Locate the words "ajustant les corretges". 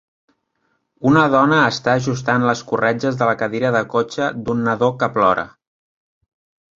1.99-3.19